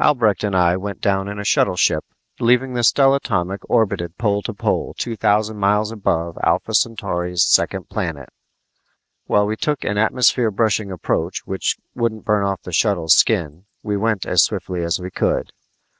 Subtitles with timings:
[0.00, 2.02] Albrecht and I went down in a shuttleship,
[2.40, 8.30] leaving the stellatomic orbited pole to pole two thousand miles above Alpha Centauri's second planet.
[9.26, 13.96] While we took an atmosphere brushing approach which wouldn't burn off the shuttle's skin, we
[13.96, 15.52] went as swiftly as we could.